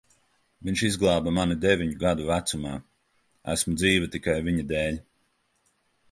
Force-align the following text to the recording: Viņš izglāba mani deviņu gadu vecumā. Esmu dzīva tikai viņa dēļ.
Viņš 0.67 0.81
izglāba 0.85 1.33
mani 1.37 1.57
deviņu 1.65 1.97
gadu 2.03 2.25
vecumā. 2.29 2.71
Esmu 3.53 3.73
dzīva 3.81 4.07
tikai 4.15 4.35
viņa 4.49 4.65
dēļ. 4.73 4.97